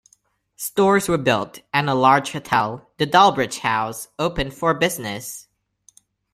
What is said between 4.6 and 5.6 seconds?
business.